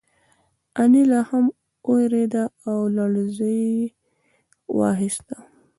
[0.81, 1.45] انیلا هم
[1.87, 3.61] وورېده او لړزې
[4.77, 5.37] واخیسته